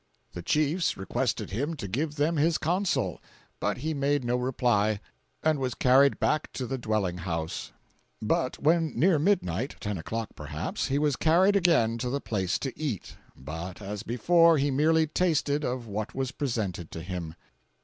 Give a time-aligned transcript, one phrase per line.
[0.33, 3.21] The chiefs requested him to give them his counsel;
[3.59, 4.99] but he made no reply,
[5.43, 7.71] and was carried back to the dwelling house;
[8.19, 13.79] but when near midnight—ten o'clock, perhaps—he was carried again to the place to eat; but,
[13.79, 17.35] as before, he merely tasted of what was presented to him.